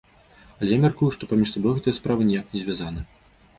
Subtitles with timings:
[0.59, 3.07] Але, я мяркую, што паміж сабой гэтыя справы ніяк не звязаны.